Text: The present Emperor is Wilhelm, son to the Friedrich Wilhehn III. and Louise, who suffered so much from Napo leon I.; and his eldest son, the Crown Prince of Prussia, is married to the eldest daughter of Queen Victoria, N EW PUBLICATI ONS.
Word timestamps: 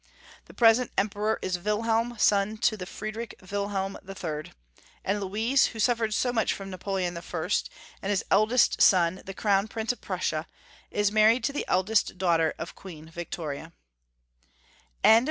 The 0.45 0.55
present 0.55 0.91
Emperor 0.97 1.37
is 1.43 1.59
Wilhelm, 1.59 2.17
son 2.17 2.57
to 2.57 2.75
the 2.75 2.87
Friedrich 2.87 3.35
Wilhehn 3.39 3.97
III. 4.09 4.51
and 5.05 5.21
Louise, 5.21 5.65
who 5.67 5.79
suffered 5.79 6.15
so 6.15 6.33
much 6.33 6.53
from 6.53 6.71
Napo 6.71 6.93
leon 6.95 7.15
I.; 7.15 7.47
and 8.01 8.09
his 8.09 8.25
eldest 8.31 8.81
son, 8.81 9.21
the 9.27 9.35
Crown 9.35 9.67
Prince 9.67 9.91
of 9.91 10.01
Prussia, 10.01 10.47
is 10.89 11.11
married 11.11 11.43
to 11.43 11.53
the 11.53 11.65
eldest 11.67 12.17
daughter 12.17 12.55
of 12.57 12.73
Queen 12.75 13.09
Victoria, 13.11 13.73
N 13.73 13.73
EW 13.73 13.73
PUBLICATI 15.03 15.13
ONS. 15.17 15.19